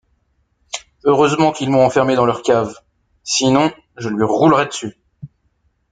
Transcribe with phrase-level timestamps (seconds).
[1.05, 2.73] Heureusement qu’ils m’ont enfermé dans leur cave,
[3.21, 4.99] sinon je lui roulerais dessus.